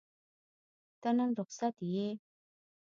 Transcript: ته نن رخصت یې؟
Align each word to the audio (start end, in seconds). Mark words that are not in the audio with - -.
ته 1.01 1.09
نن 1.17 1.29
رخصت 1.39 1.75
یې؟ 1.91 2.07